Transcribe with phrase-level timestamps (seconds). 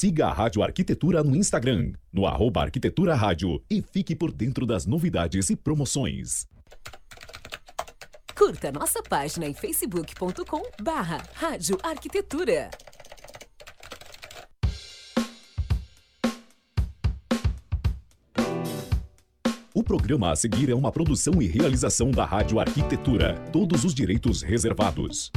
[0.00, 4.86] Siga a Rádio Arquitetura no Instagram, no arroba Arquitetura Rádio e fique por dentro das
[4.86, 6.46] novidades e promoções.
[8.32, 12.70] Curta nossa página em facebook.com barra Rádio Arquitetura.
[19.74, 23.34] O programa a seguir é uma produção e realização da Rádio Arquitetura.
[23.52, 25.32] Todos os direitos reservados.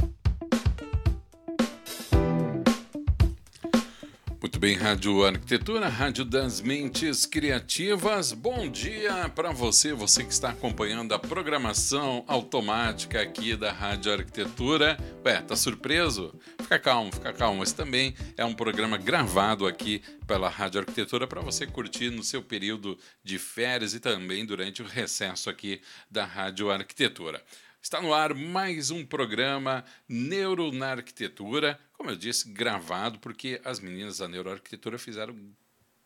[4.62, 8.30] Bem, Rádio Arquitetura, Rádio das Mentes Criativas.
[8.30, 14.96] Bom dia para você, você que está acompanhando a programação automática aqui da Rádio Arquitetura.
[15.26, 16.32] Ué, tá surpreso?
[16.60, 17.64] Fica calmo, fica calmo.
[17.64, 22.40] Esse também é um programa gravado aqui pela Rádio Arquitetura para você curtir no seu
[22.40, 27.42] período de férias e também durante o recesso aqui da Rádio Arquitetura.
[27.82, 33.78] Está no ar mais um programa Neuro na Arquitetura, como eu disse, gravado, porque as
[33.78, 35.36] meninas da Neuroarquitetura fizeram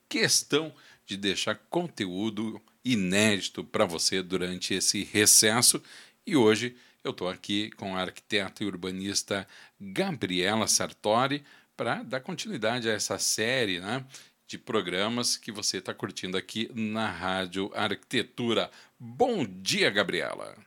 [0.07, 0.75] questão
[1.07, 5.83] de deixar conteúdo inédito para você durante esse recesso.
[6.27, 9.49] E hoje eu estou aqui com a arquiteta e urbanista
[9.81, 11.43] Gabriela Sartori
[11.75, 14.05] para dar continuidade a essa série né,
[14.47, 18.71] de programas que você está curtindo aqui na Rádio Arquitetura.
[19.01, 20.66] Bom dia, Gabriela!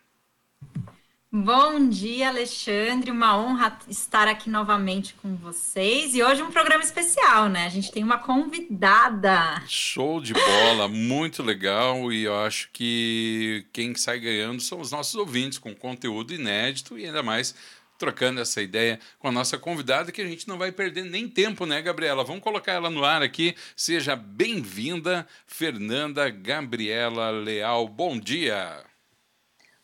[1.31, 3.11] Bom dia, Alexandre.
[3.11, 6.16] Uma honra estar aqui novamente com vocês.
[6.16, 7.67] E hoje um programa especial, né?
[7.67, 9.61] A gente tem uma convidada.
[9.67, 12.11] Show de bola, muito legal.
[12.11, 17.05] E eu acho que quem sai ganhando são os nossos ouvintes, com conteúdo inédito e
[17.05, 17.53] ainda mais
[18.00, 21.63] trocando essa ideia com a nossa convidada, que a gente não vai perder nem tempo,
[21.67, 22.23] né, Gabriela?
[22.23, 23.55] Vamos colocar ela no ar aqui.
[23.75, 27.88] Seja bem-vinda, Fernanda Gabriela Leal.
[27.88, 28.88] Bom dia.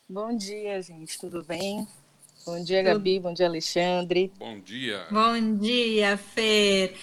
[0.08, 1.88] Bom dia, gente, tudo bem?
[2.46, 4.32] Bom dia, Gabi, bom dia, Alexandre.
[4.38, 5.08] Bom dia.
[5.10, 6.96] Bom dia, Fer.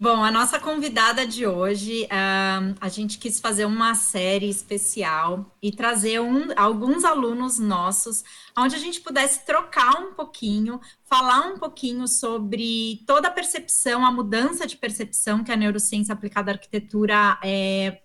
[0.00, 5.70] Bom, a nossa convidada de hoje, uh, a gente quis fazer uma série especial e
[5.70, 8.24] trazer um, alguns alunos nossos,
[8.56, 14.10] onde a gente pudesse trocar um pouquinho, falar um pouquinho sobre toda a percepção, a
[14.10, 18.00] mudança de percepção que a neurociência aplicada à arquitetura é,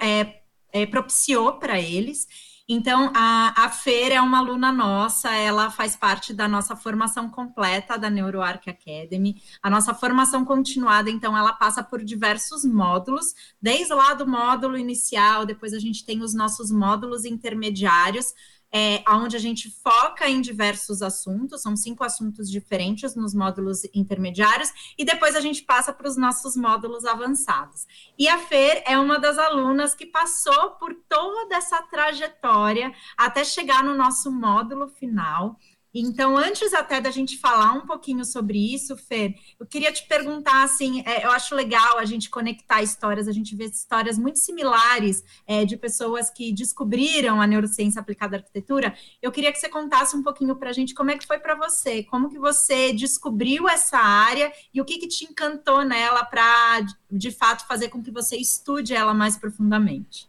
[0.00, 2.28] é, é propiciou para eles
[2.68, 7.96] então, a, a Fer é uma aluna nossa, ela faz parte da nossa formação completa
[7.96, 9.40] da NeuroArc Academy.
[9.62, 15.46] A nossa formação continuada, então, ela passa por diversos módulos, desde lá do módulo inicial,
[15.46, 18.34] depois a gente tem os nossos módulos intermediários,
[18.72, 24.72] é, onde a gente foca em diversos assuntos, são cinco assuntos diferentes nos módulos intermediários,
[24.98, 27.86] e depois a gente passa para os nossos módulos avançados.
[28.18, 33.82] E a Fer é uma das alunas que passou por toda essa trajetória até chegar
[33.82, 35.58] no nosso módulo final.
[35.98, 40.62] Então, antes até da gente falar um pouquinho sobre isso, Fer, eu queria te perguntar,
[40.62, 45.24] assim, é, eu acho legal a gente conectar histórias, a gente vê histórias muito similares
[45.46, 48.94] é, de pessoas que descobriram a neurociência aplicada à arquitetura.
[49.22, 51.54] Eu queria que você contasse um pouquinho para a gente como é que foi para
[51.54, 56.84] você, como que você descobriu essa área e o que, que te encantou nela para,
[57.10, 60.28] de fato, fazer com que você estude ela mais profundamente.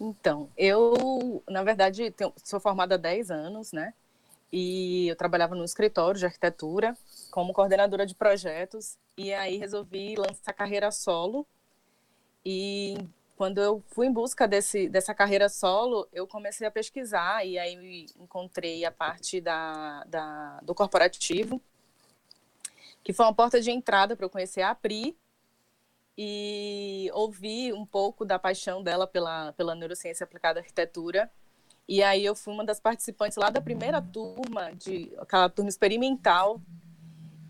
[0.00, 3.92] Então, eu, na verdade, tenho, sou formada há 10 anos, né?
[4.52, 6.96] E eu trabalhava no escritório de arquitetura
[7.30, 8.98] como coordenadora de projetos.
[9.16, 11.46] E aí resolvi lançar carreira solo.
[12.44, 12.96] E
[13.36, 17.46] quando eu fui em busca desse, dessa carreira solo, eu comecei a pesquisar.
[17.46, 21.60] E aí encontrei a parte da, da, do corporativo,
[23.04, 25.16] que foi uma porta de entrada para eu conhecer a Pri
[26.18, 31.30] e ouvir um pouco da paixão dela pela, pela neurociência aplicada à arquitetura
[31.90, 36.60] e aí eu fui uma das participantes lá da primeira turma, de aquela turma experimental.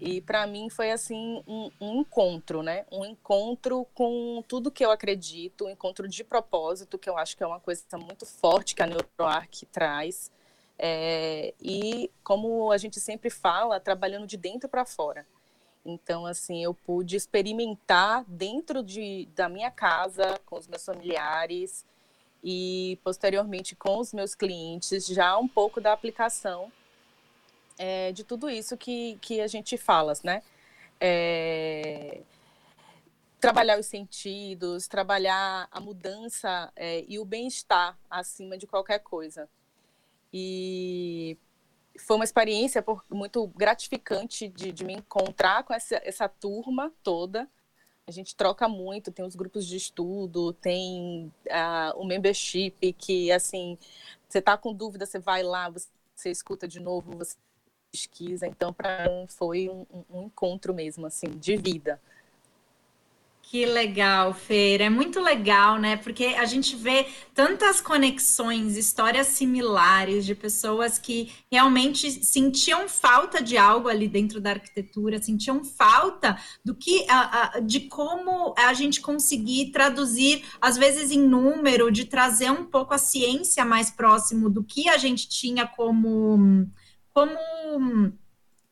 [0.01, 2.87] E para mim foi assim um, um, encontro, né?
[2.91, 7.43] Um encontro com tudo que eu acredito, um encontro de propósito, que eu acho que
[7.43, 10.33] é uma coisa muito forte que a NeuroArc traz.
[10.79, 15.27] É, e como a gente sempre fala, trabalhando de dentro para fora.
[15.85, 21.85] Então, assim, eu pude experimentar dentro de, da minha casa, com os meus familiares,
[22.43, 26.73] e posteriormente com os meus clientes já um pouco da aplicação
[27.79, 30.43] é, de tudo isso que, que a gente fala, né?
[31.01, 32.21] É,
[33.41, 39.49] trabalhar os sentidos, trabalhar a mudança é, e o bem-estar acima de qualquer coisa.
[40.33, 41.39] E
[41.99, 47.49] foi uma experiência por, muito gratificante de, de me encontrar com essa, essa turma toda,
[48.07, 53.79] a gente troca muito, tem os grupos de estudo, tem uh, o membership, que assim,
[54.29, 57.37] você está com dúvida, você vai lá, você, você, escuta de novo, você
[57.91, 58.47] pesquisa.
[58.47, 62.01] Então, para mim, foi um, um, encontro mesmo, assim, de vida.
[63.51, 64.85] Que legal, Feira.
[64.85, 65.97] É muito legal, né?
[65.97, 73.59] Porque a gente vê tantas conexões, histórias similares de pessoas que realmente sentiam falta de
[73.59, 77.05] algo ali dentro da arquitetura, sentiam falta do que,
[77.65, 82.99] de como a gente conseguir traduzir, às vezes em número, de trazer um pouco a
[82.99, 86.71] ciência mais próximo do que a gente tinha como,
[87.13, 88.13] como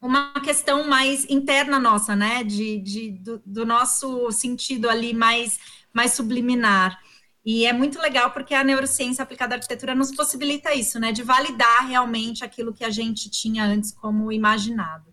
[0.00, 2.44] uma questão mais interna nossa, né?
[2.44, 5.58] De, de do, do, nosso sentido ali mais,
[5.92, 6.98] mais subliminar.
[7.44, 11.12] E é muito legal porque a neurociência aplicada à arquitetura nos possibilita isso, né?
[11.12, 15.12] De validar realmente aquilo que a gente tinha antes como imaginado.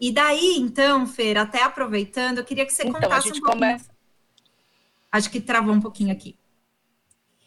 [0.00, 3.44] E daí, então, Fer, até aproveitando, eu queria que você então, contasse a gente um
[3.44, 3.70] pouquinho.
[3.70, 3.92] Começa...
[5.12, 6.36] Acho que travou um pouquinho aqui.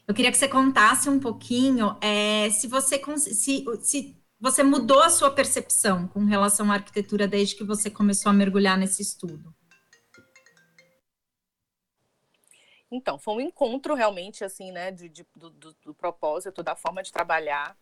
[0.08, 5.10] Eu queria que você contasse um pouquinho é, se você se, se você mudou a
[5.10, 9.54] sua percepção com relação à arquitetura desde que você começou a mergulhar nesse estudo?
[12.92, 17.12] Então, foi um encontro realmente, assim, né, de, de do, do, propósito, da forma de
[17.12, 17.76] trabalhar,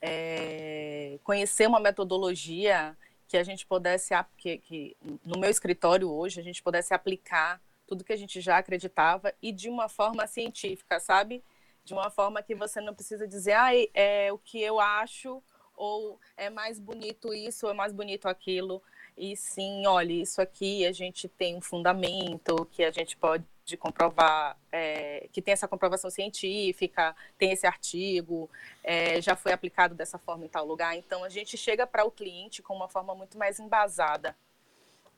[0.00, 2.96] é, conhecer uma metodologia
[3.26, 8.04] que a gente pudesse, que, que no meu escritório hoje, a gente pudesse aplicar tudo
[8.04, 11.42] que a gente já acreditava e de uma forma científica, sabe?
[11.84, 15.42] De uma forma que você não precisa dizer, ah, é o que eu acho
[15.76, 18.82] ou é mais bonito isso, ou é mais bonito aquilo.
[19.16, 23.44] E sim, olha, isso aqui a gente tem um fundamento que a gente pode
[23.78, 28.50] comprovar, é, que tem essa comprovação científica, tem esse artigo,
[28.82, 30.96] é, já foi aplicado dessa forma em tal lugar.
[30.96, 34.36] Então, a gente chega para o cliente com uma forma muito mais embasada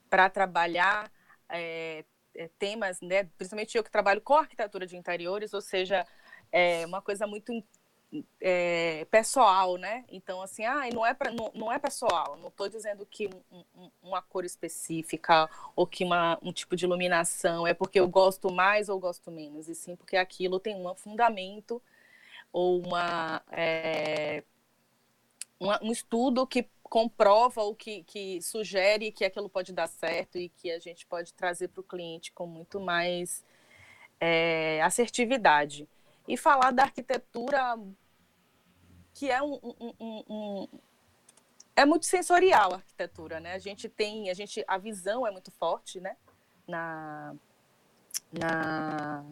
[0.09, 1.11] para trabalhar
[1.49, 2.05] é,
[2.35, 6.07] é, temas, né, principalmente eu que trabalho com arquitetura de interiores, ou seja,
[6.53, 7.53] é uma coisa muito
[8.41, 10.05] é, pessoal, né?
[10.09, 12.37] Então, assim, ah, não é, pra, não, não é pessoal.
[12.37, 16.85] Não estou dizendo que um, um, uma cor específica ou que uma, um tipo de
[16.85, 20.95] iluminação é porque eu gosto mais ou gosto menos, e sim porque aquilo tem um
[20.95, 21.83] fundamento
[22.53, 24.43] ou uma, é,
[25.59, 30.49] uma um estudo que comprova ou que, que sugere que aquilo pode dar certo e
[30.49, 33.45] que a gente pode trazer para o cliente com muito mais
[34.21, 35.89] é, assertividade
[36.29, 37.79] e falar da arquitetura
[39.17, 40.69] que é um, um, um, um,
[41.75, 43.55] é muito sensorial a arquitetura, né?
[43.55, 46.19] A gente tem, a gente, a visão é muito forte, né?
[46.69, 47.35] Na,
[48.31, 49.25] na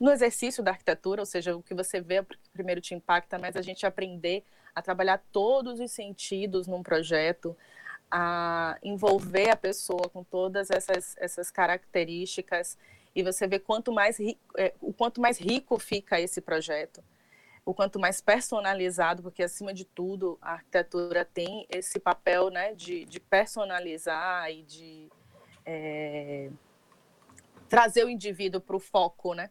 [0.00, 3.62] no exercício da arquitetura, ou seja, o que você vê primeiro te impacta, mas a
[3.62, 4.42] gente aprender
[4.74, 7.56] a trabalhar todos os sentidos num projeto,
[8.10, 12.76] a envolver a pessoa com todas essas, essas características
[13.14, 14.18] e você vê quanto mais
[14.56, 17.04] é, o quanto mais rico fica esse projeto,
[17.64, 23.04] o quanto mais personalizado, porque acima de tudo a arquitetura tem esse papel, né, de,
[23.04, 25.08] de personalizar e de
[25.64, 26.50] é,
[27.68, 29.50] trazer o indivíduo para o foco, né?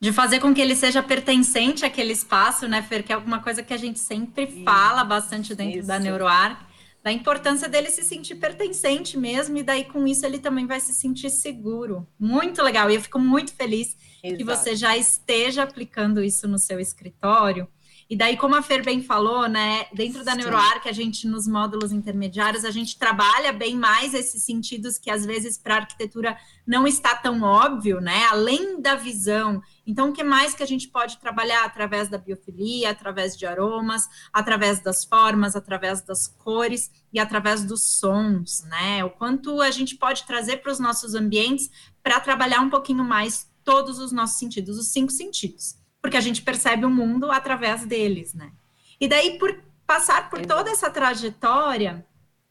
[0.00, 3.04] De fazer com que ele seja pertencente àquele espaço, né, Fer?
[3.04, 5.88] Que é alguma coisa que a gente sempre fala bastante dentro isso.
[5.88, 6.60] da NeuroArc
[7.06, 10.92] da importância dele se sentir pertencente mesmo, e daí com isso ele também vai se
[10.92, 12.04] sentir seguro.
[12.18, 14.36] Muito legal, e eu fico muito feliz Exato.
[14.36, 17.68] que você já esteja aplicando isso no seu escritório.
[18.08, 21.90] E daí, como a Fer bem falou, né, dentro da NeuroArc, a gente, nos módulos
[21.90, 26.86] intermediários, a gente trabalha bem mais esses sentidos que, às vezes, para a arquitetura não
[26.86, 29.60] está tão óbvio, né, além da visão.
[29.84, 31.64] Então, o que mais que a gente pode trabalhar?
[31.64, 37.82] Através da biofilia, através de aromas, através das formas, através das cores e através dos
[37.98, 39.04] sons, né?
[39.04, 41.68] O quanto a gente pode trazer para os nossos ambientes
[42.04, 46.42] para trabalhar um pouquinho mais todos os nossos sentidos, os cinco sentidos porque a gente
[46.42, 48.52] percebe o mundo através deles, né?
[49.00, 52.06] E daí, por passar por toda essa trajetória,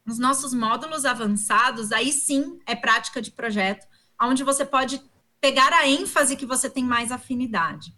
[0.06, 3.86] os nossos módulos avançados, aí sim é prática de projeto,
[4.20, 5.00] onde você pode
[5.40, 7.94] pegar a ênfase que você tem mais afinidade.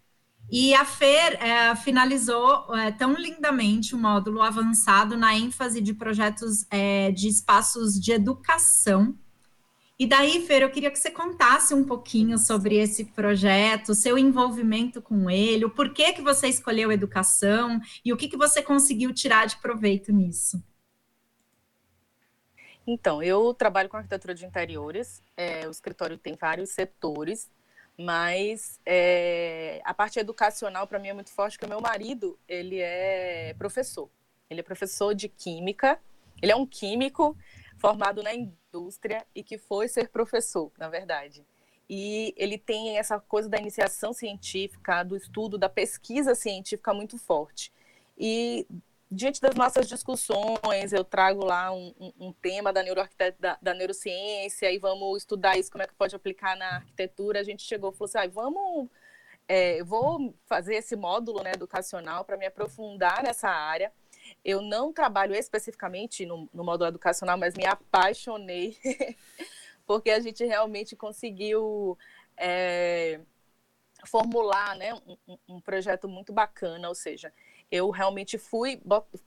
[0.48, 6.64] E a FER é, finalizou é, tão lindamente o módulo avançado na ênfase de projetos
[6.70, 9.18] é, de espaços de educação,
[9.98, 15.02] e daí, Fer, eu queria que você contasse um pouquinho sobre esse projeto, seu envolvimento
[15.02, 19.46] com ele, o porquê que você escolheu educação e o que, que você conseguiu tirar
[19.46, 20.62] de proveito nisso.
[22.86, 27.50] Então, eu trabalho com arquitetura de interiores, é, o escritório tem vários setores,
[27.98, 32.78] mas é, a parte educacional para mim é muito forte, porque o meu marido, ele
[32.78, 34.08] é professor,
[34.48, 36.00] ele é professor de química,
[36.40, 37.36] ele é um químico
[37.78, 38.67] formado na indústria
[39.34, 41.44] e que foi ser professor, na verdade.
[41.88, 47.72] E ele tem essa coisa da iniciação científica, do estudo, da pesquisa científica muito forte.
[48.16, 48.66] E
[49.10, 52.82] diante das nossas discussões, eu trago lá um, um, um tema da,
[53.38, 57.40] da, da, neurociência e vamos estudar isso, como é que pode aplicar na arquitetura.
[57.40, 58.88] A gente chegou e falou assim, ah, vamos,
[59.46, 63.90] é, vou fazer esse módulo né, educacional para me aprofundar nessa área.
[64.44, 68.76] Eu não trabalho especificamente no, no módulo educacional, mas me apaixonei,
[69.86, 71.98] porque a gente realmente conseguiu
[72.36, 73.20] é,
[74.06, 77.32] formular né, um, um projeto muito bacana, ou seja,
[77.70, 78.80] eu realmente fui,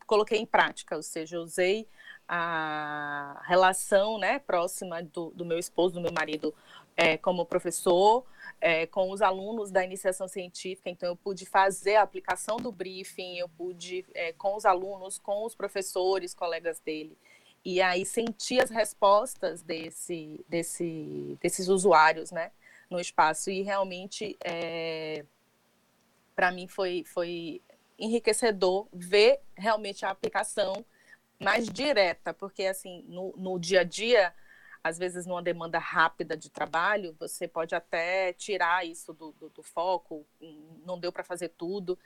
[0.08, 1.88] coloquei em prática, ou seja, usei
[2.27, 6.53] a relação né, próxima do, do meu esposo, do meu marido,
[6.95, 8.25] é, como professor,
[8.60, 13.38] é, com os alunos da iniciação científica, então eu pude fazer a aplicação do briefing,
[13.38, 17.17] eu pude, é, com os alunos, com os professores, colegas dele,
[17.63, 22.51] e aí sentir as respostas desse, desse, desses usuários, né,
[22.89, 25.25] no espaço, e realmente, é,
[26.36, 27.62] para mim, foi, foi
[27.98, 30.86] enriquecedor ver realmente a aplicação
[31.39, 34.33] mais direta, porque assim, no, no dia a dia,
[34.83, 39.63] às vezes numa demanda rápida de trabalho, você pode até tirar isso do, do, do
[39.63, 40.25] foco,
[40.85, 41.97] não deu para fazer tudo.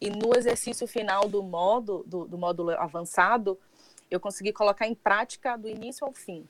[0.00, 3.58] E no exercício final do, modo, do, do módulo avançado,
[4.10, 6.46] eu consegui colocar em prática do início ao fim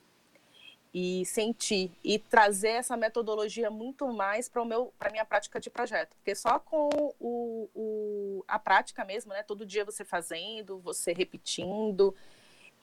[0.94, 6.14] e sentir e trazer essa metodologia muito mais para o para minha prática de projeto
[6.14, 6.88] porque só com
[7.18, 12.14] o, o, a prática mesmo né todo dia você fazendo você repetindo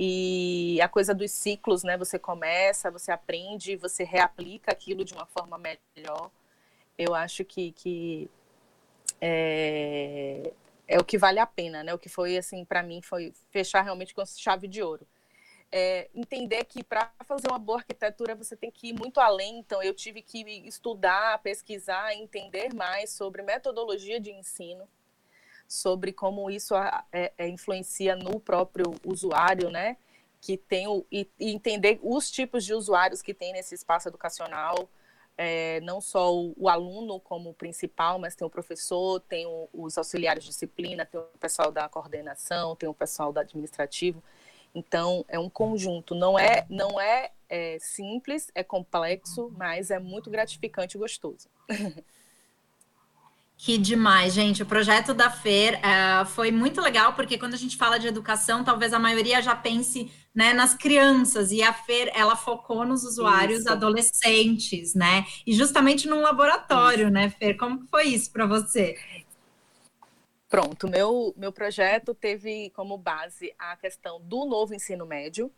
[0.03, 1.95] e a coisa dos ciclos né?
[1.95, 6.31] Você começa você aprende você reaplica aquilo de uma forma melhor.
[6.97, 8.27] Eu acho que, que
[9.21, 10.51] é,
[10.87, 11.93] é o que vale a pena né?
[11.93, 15.05] O que foi assim para mim foi fechar realmente com chave de ouro.
[15.71, 19.59] É, entender que para fazer uma boa arquitetura você tem que ir muito além.
[19.59, 24.85] Então, eu tive que estudar, pesquisar, entender mais sobre metodologia de ensino,
[25.71, 29.95] sobre como isso é, é, influencia no próprio usuário, né?
[30.41, 34.89] Que tem o, e, e, entender os tipos de usuários que tem nesse espaço educacional.
[35.37, 39.97] É, não só o, o, aluno como principal, mas tem o professor, tem o, os
[39.97, 44.21] auxiliares de disciplina, tem o pessoal da coordenação, tem o pessoal do administrativo.
[44.75, 46.13] Então, é um conjunto.
[46.13, 51.47] Não é, não é, é simples, é complexo, mas é muito gratificante e gostoso.
[53.63, 54.63] Que demais, gente.
[54.63, 58.63] O projeto da FER uh, foi muito legal, porque quando a gente fala de educação,
[58.63, 63.59] talvez a maioria já pense né, nas crianças, e a FER, ela focou nos usuários
[63.59, 63.71] isso.
[63.71, 65.27] adolescentes, né?
[65.45, 67.13] E justamente num laboratório, isso.
[67.13, 67.55] né, Fer?
[67.55, 68.97] Como foi isso para você?
[70.49, 75.51] Pronto, meu, meu projeto teve como base a questão do novo ensino médio,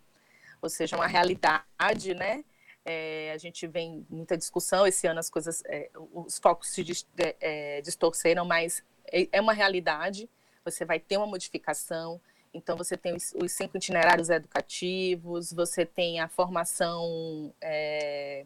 [0.62, 2.44] ou seja, uma realidade, né?
[2.86, 6.86] É, a gente vem muita discussão, esse ano as coisas, é, os focos se
[7.18, 10.30] é, é, distorceram, mas é, é, uma realidade,
[10.66, 12.20] você vai ter uma modificação,
[12.54, 18.46] então você tem os, os cinco itinerários educativos, você tem a formação é,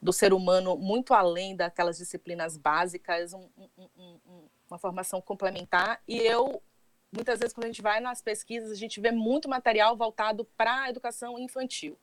[0.00, 6.00] do ser humano muito além daquelas disciplinas básicas, um, um, um, uma formação complementar.
[6.06, 6.62] E eu,
[7.10, 10.82] muitas vezes, quando a gente vai nas pesquisas, a gente vê muito material voltado para
[10.82, 11.98] a educação infantil.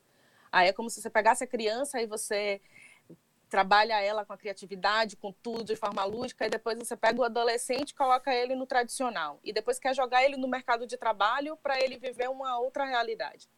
[0.51, 2.61] Aí é como se você pegasse a criança e você
[3.51, 7.23] trabalha ela com a criatividade, com tudo de forma lúdica, e depois você pega o
[7.23, 9.39] adolescente coloca ele no tradicional.
[9.43, 13.49] E depois quer jogar ele no mercado de trabalho para ele viver uma outra realidade.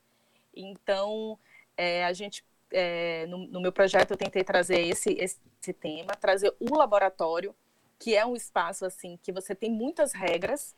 [0.55, 1.37] Então,
[1.77, 6.53] é, a gente, é, no, no, meu projeto, eu tentei trazer esse, esse tema, trazer
[6.59, 7.55] o laboratório,
[7.99, 10.75] que é um espaço assim que você tem muitas regras,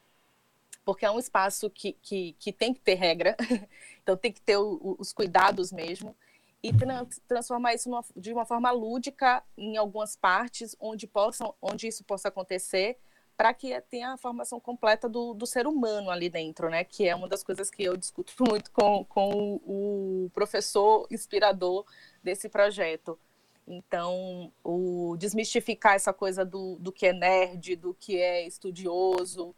[0.85, 3.35] porque é um espaço que, que, que tem que ter regra,
[4.01, 6.15] então tem que ter o, os cuidados mesmo,
[6.61, 11.87] e tra transformar isso numa, de uma forma lúdica em algumas partes onde, possam, onde
[11.87, 12.97] isso possa acontecer,
[13.35, 16.83] para que tenha a formação completa do, do ser humano ali dentro, né?
[16.83, 21.85] Que é uma das coisas que eu discuto muito com, com o professor inspirador
[22.23, 23.19] desse projeto.
[23.67, 29.55] Então, o desmistificar essa coisa do, do que é nerd, do que é estudioso,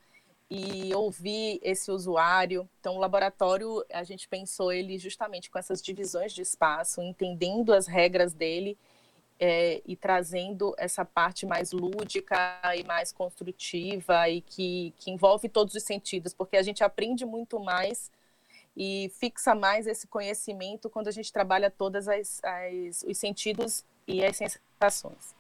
[0.49, 2.69] e ouvir esse usuário.
[2.79, 7.85] Então, o laboratório, a gente pensou ele justamente com essas divisões de espaço, entendendo as
[7.85, 8.77] regras dele
[9.39, 15.75] é, e trazendo essa parte mais lúdica e mais construtiva e que, que envolve todos
[15.75, 18.11] os sentidos, porque a gente aprende muito mais
[18.75, 22.05] e fixa mais esse conhecimento quando a gente trabalha todos
[23.05, 25.36] os sentidos e as sensações.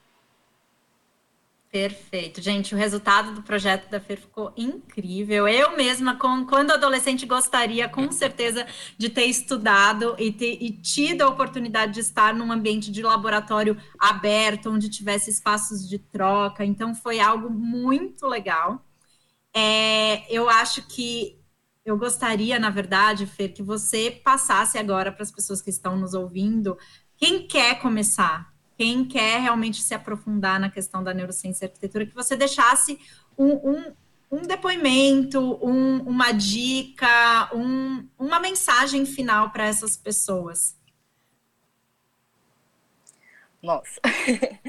[1.69, 2.41] Perfeito.
[2.41, 5.47] Gente, o resultado do projeto da FER ficou incrível.
[5.47, 8.65] Eu mesma, com, quando adolescente, gostaria com certeza
[8.97, 13.77] de ter estudado e, ter, e tido a oportunidade de estar num ambiente de laboratório
[13.99, 16.63] aberto, onde tivesse espaços de troca.
[16.63, 18.81] Então, foi algo muito legal.
[19.53, 21.37] É, eu acho que
[21.83, 26.13] eu gostaria, na verdade, Fer, que você passasse agora para as pessoas que estão nos
[26.13, 26.77] ouvindo,
[27.17, 32.13] quem quer começar, quem quer realmente se aprofundar na questão da neurociência e arquitetura, que
[32.13, 32.99] você deixasse
[33.37, 33.95] um, um,
[34.31, 37.49] um depoimento, um, uma dica,
[38.19, 40.77] uma mensagem final para essas pessoas.
[43.61, 43.99] Nossa.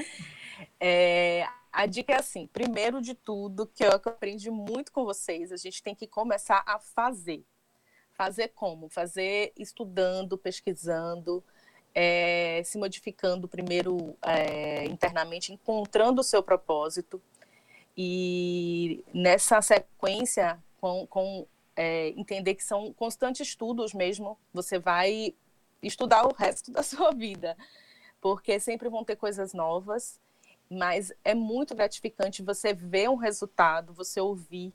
[0.79, 5.57] é, a dica é assim: primeiro de tudo, que eu aprendi muito com vocês, a
[5.57, 7.45] gente tem que começar a fazer.
[8.13, 8.89] Fazer como?
[8.89, 11.43] Fazer estudando, pesquisando,
[11.93, 17.21] é, se modificando primeiro é, internamente, encontrando o seu propósito.
[17.97, 25.33] E nessa sequência, com, com é, entender que são constantes estudos mesmo, você vai
[25.81, 27.57] estudar o resto da sua vida,
[28.21, 30.19] porque sempre vão ter coisas novas
[30.69, 34.71] mas é muito gratificante você ver um resultado, você ouvir.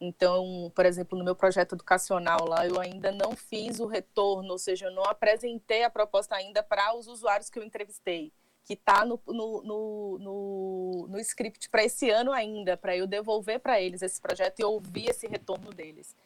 [0.00, 4.58] Então, por exemplo, no meu projeto educacional lá, eu ainda não fiz o retorno, ou
[4.58, 8.32] seja, eu não apresentei a proposta ainda para os usuários que eu entrevistei,
[8.64, 13.60] que está no, no, no, no, no script para esse ano ainda, para eu devolver
[13.60, 16.16] para eles esse projeto e ouvir esse retorno deles.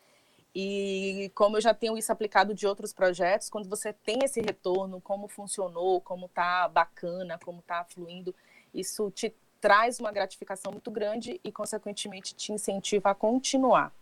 [0.55, 5.01] E como eu já tenho isso aplicado de outros projetos, quando você tem esse retorno,
[5.01, 8.33] como funcionou, como está bacana, como está fluindo,
[8.73, 13.95] isso te traz uma gratificação muito grande e, consequentemente, te incentiva a continuar.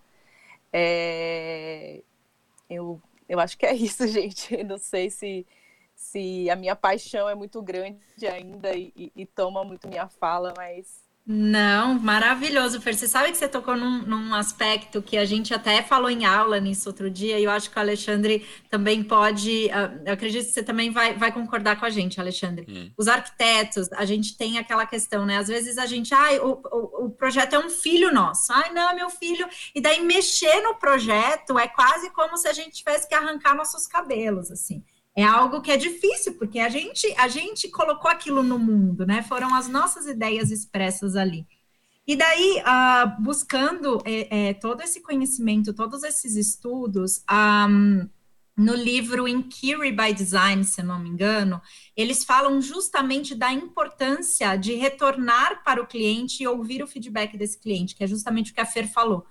[0.73, 2.03] É...
[2.69, 4.53] Eu, eu acho que é isso, gente.
[4.53, 5.47] Eu não sei se,
[5.95, 10.53] se a minha paixão é muito grande ainda e, e, e toma muito minha fala,
[10.57, 12.95] mas não, maravilhoso, Fer.
[12.97, 16.59] Você sabe que você tocou num, num, aspecto que a gente até falou em aula
[16.59, 19.67] nisso outro dia, e eu acho que o Alexandre também pode.
[19.67, 22.67] Uh, eu acredito que você também vai, vai concordar com a gente, Alexandre.
[22.69, 22.91] Hum.
[22.99, 25.39] Os arquitetos, a gente tem aquela questão, né?
[25.39, 28.73] Às vezes a gente, ai, ah, o, o, o, projeto é um filho nosso, ai,
[28.73, 29.49] não, é meu filho.
[29.77, 33.87] E daí mexer no projeto é quase como se a gente tivesse que arrancar nossos
[33.87, 34.83] cabelos, assim
[35.15, 39.23] é algo que é difícil, porque a gente, a gente colocou aquilo no mundo, né?
[39.23, 41.47] Foram as nossas ideias expressas ali.
[42.07, 48.09] E daí, uh, buscando é, é, todo esse conhecimento, todos esses estudos, um,
[48.57, 51.61] no livro Inquiry by Design, se não me engano,
[51.97, 57.59] eles falam justamente da importância de retornar para o cliente e ouvir o feedback desse
[57.59, 59.25] cliente, que é justamente o que a Fer falou.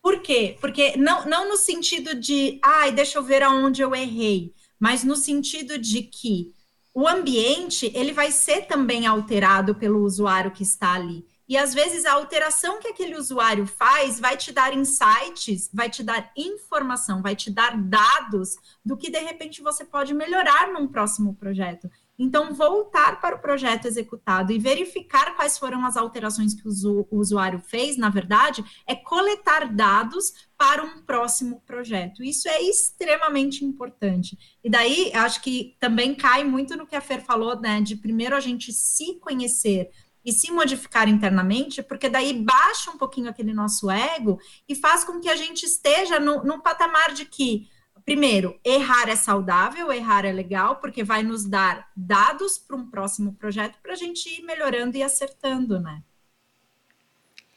[0.00, 0.56] Por quê?
[0.60, 5.14] Porque não, não no sentido de, ai, deixa eu ver aonde eu errei, mas no
[5.14, 6.52] sentido de que
[6.92, 11.24] o ambiente ele vai ser também alterado pelo usuário que está ali.
[11.48, 16.02] E às vezes a alteração que aquele usuário faz vai te dar insights, vai te
[16.02, 21.32] dar informação, vai te dar dados do que de repente você pode melhorar num próximo
[21.36, 21.88] projeto.
[22.22, 27.58] Então, voltar para o projeto executado e verificar quais foram as alterações que o usuário
[27.58, 32.22] fez, na verdade, é coletar dados para um próximo projeto.
[32.22, 34.38] Isso é extremamente importante.
[34.62, 37.80] E daí, acho que também cai muito no que a Fer falou, né?
[37.80, 39.90] De primeiro a gente se conhecer
[40.24, 45.18] e se modificar internamente, porque daí baixa um pouquinho aquele nosso ego e faz com
[45.18, 47.68] que a gente esteja no, patamar de que
[48.04, 53.34] primeiro, errar é saudável, errar é legal, porque vai nos dar dados para um próximo
[53.34, 56.02] projeto para a gente ir melhorando e acertando, né?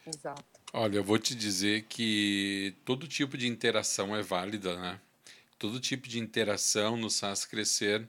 [0.06, 0.44] Exato.
[0.74, 5.00] Olha, eu vou te dizer que todo tipo de interação é válida, né?
[5.58, 8.08] Todo tipo de interação nos faz crescer.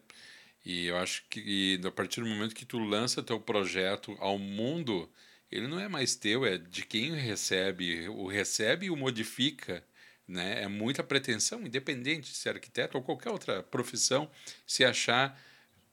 [0.64, 5.08] E eu acho que a partir do momento que tu lança teu projeto ao mundo,
[5.50, 8.08] ele não é mais teu, é de quem recebe.
[8.08, 9.84] O recebe e o modifica
[10.26, 10.62] né?
[10.62, 14.30] É muita pretensão, independente de ser arquiteto ou qualquer outra profissão,
[14.66, 15.38] se achar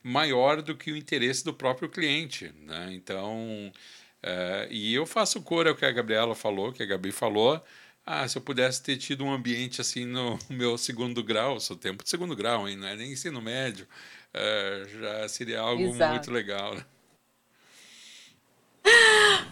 [0.02, 2.54] maior do que o interesse do próprio cliente.
[2.62, 2.90] Né?
[2.94, 3.72] Então,
[4.24, 7.64] uh, e eu faço cor ao que a Gabriela falou, que a Gabi falou.
[8.06, 12.04] Ah, se eu pudesse ter tido um ambiente assim no meu segundo grau, sou tempo
[12.04, 12.76] de segundo grau, hein?
[12.76, 13.88] não é nem ensino médio,
[14.34, 16.12] uh, já seria algo Exato.
[16.12, 16.76] muito legal.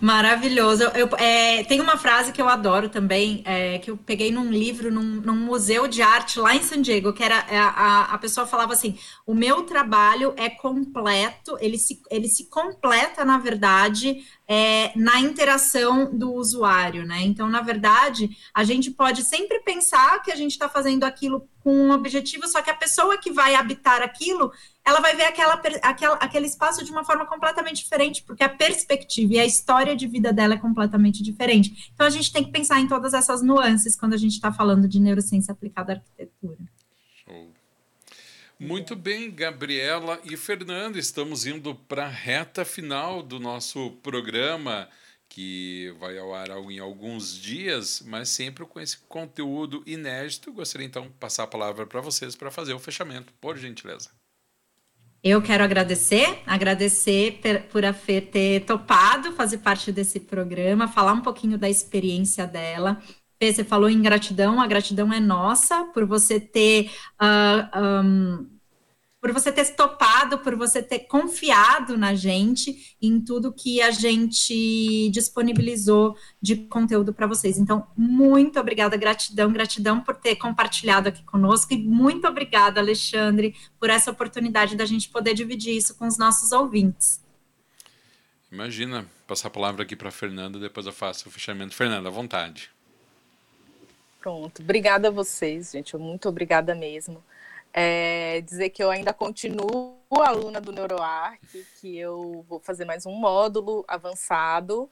[0.01, 0.83] Maravilhoso.
[0.95, 4.91] Eu, é, tem uma frase que eu adoro também, é, que eu peguei num livro,
[4.91, 8.47] num, num, museu de arte lá em San Diego, que era é, a, a pessoa
[8.47, 14.91] falava assim: o meu trabalho é completo, ele se, ele se completa, na verdade, é,
[14.97, 17.21] na interação do usuário, né?
[17.21, 21.73] Então, na verdade, a gente pode sempre pensar que a gente está fazendo aquilo com
[21.73, 24.51] um objetivo, só que a pessoa que vai habitar aquilo
[24.83, 29.35] ela vai ver aquela, aquela, aquele espaço de uma forma completamente diferente, porque a perspectiva
[29.35, 31.89] e a história de vida dela é completamente diferente.
[31.93, 34.85] Então, a gente tem que pensar em todas essas nuances quando a gente está falando
[34.85, 36.57] de neurociência aplicada à arquitetura.
[38.63, 44.87] Muito bem, Gabriela e Fernando, estamos indo para a reta final do nosso programa.
[45.27, 50.53] que vai ao ar em alguns dias, mas sempre com esse conteúdo inédito.
[50.53, 54.09] Gostaria então de passar a palavra para vocês para fazer o fechamento, por gentileza.
[55.23, 57.39] Eu quero agradecer, agradecer
[57.71, 63.01] por a Fê ter topado fazer parte desse programa, falar um pouquinho da experiência dela.
[63.41, 68.50] Você falou em gratidão, a gratidão é nossa por você ter uh, um,
[69.21, 75.11] por você ter topado, por você ter confiado na gente em tudo que a gente
[75.11, 77.59] disponibilizou de conteúdo para vocês.
[77.59, 83.91] Então, muito obrigada, gratidão, gratidão por ter compartilhado aqui conosco e muito obrigada, Alexandre, por
[83.91, 87.21] essa oportunidade da gente poder dividir isso com os nossos ouvintes.
[88.51, 91.75] Imagina, passar a palavra aqui para a Fernanda, depois eu faço o fechamento.
[91.75, 92.71] Fernanda, à vontade.
[94.19, 97.23] Pronto, obrigada a vocês, gente, muito obrigada mesmo.
[97.73, 101.39] É, dizer que eu ainda continuo aluna do NeuroArc,
[101.79, 104.89] que eu vou fazer mais um módulo avançado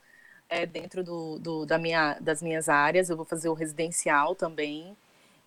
[0.47, 4.95] é, dentro do, do, da minha, das minhas áreas, eu vou fazer o residencial também,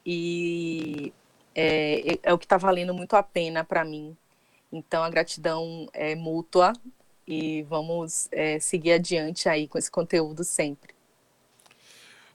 [0.04, 1.12] e
[1.54, 4.16] é, é o que está valendo muito a pena para mim.
[4.70, 6.72] Então, a gratidão é mútua
[7.26, 10.94] e vamos é, seguir adiante aí com esse conteúdo sempre.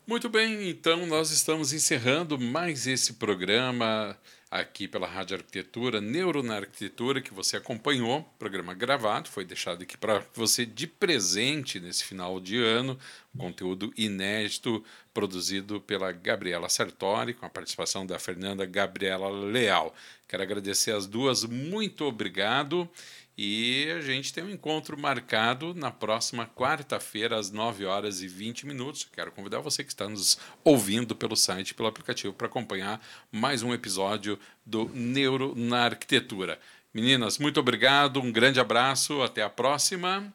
[0.06, 4.18] Muito bem, então nós estamos encerrando mais esse programa
[4.50, 9.98] aqui pela Rádio Arquitetura, Neuro na Arquitetura, que você acompanhou, programa gravado, foi deixado aqui
[9.98, 12.98] para você de presente nesse final de ano,
[13.38, 14.84] conteúdo inédito
[15.14, 19.94] produzido pela Gabriela Sartori, com a participação da Fernanda Gabriela Leal.
[20.28, 22.90] Quero agradecer as duas, muito obrigado.
[23.38, 28.66] E a gente tem um encontro marcado na próxima quarta-feira, às 9 horas e 20
[28.66, 29.08] minutos.
[29.14, 33.00] Quero convidar você que está nos ouvindo pelo site, pelo aplicativo, para acompanhar
[33.32, 36.60] mais um episódio do Neuro na Arquitetura.
[36.92, 40.34] Meninas, muito obrigado, um grande abraço, até a próxima.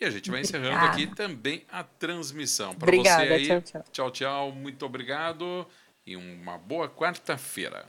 [0.00, 0.92] E a gente vai encerrando obrigada.
[0.92, 2.72] aqui também a transmissão.
[2.72, 3.84] Para você aí, tchau, tchau.
[3.90, 5.66] Tchau, tchau, muito obrigado
[6.06, 7.84] e uma boa quarta-feira.